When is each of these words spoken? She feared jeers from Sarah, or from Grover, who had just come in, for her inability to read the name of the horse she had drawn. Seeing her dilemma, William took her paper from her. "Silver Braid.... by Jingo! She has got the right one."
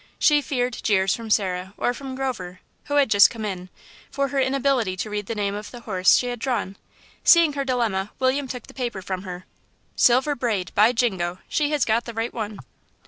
She 0.17 0.41
feared 0.41 0.79
jeers 0.81 1.15
from 1.15 1.29
Sarah, 1.29 1.75
or 1.77 1.93
from 1.93 2.15
Grover, 2.15 2.59
who 2.85 2.95
had 2.95 3.07
just 3.07 3.29
come 3.29 3.45
in, 3.45 3.69
for 4.09 4.29
her 4.29 4.39
inability 4.39 4.97
to 4.97 5.11
read 5.11 5.27
the 5.27 5.35
name 5.35 5.53
of 5.53 5.69
the 5.69 5.81
horse 5.81 6.17
she 6.17 6.25
had 6.25 6.39
drawn. 6.39 6.75
Seeing 7.23 7.53
her 7.53 7.63
dilemma, 7.63 8.09
William 8.17 8.47
took 8.47 8.67
her 8.67 8.73
paper 8.73 9.03
from 9.03 9.21
her. 9.21 9.45
"Silver 9.95 10.33
Braid.... 10.33 10.71
by 10.73 10.91
Jingo! 10.91 11.37
She 11.47 11.69
has 11.69 11.85
got 11.85 12.05
the 12.05 12.15
right 12.15 12.33
one." 12.33 12.61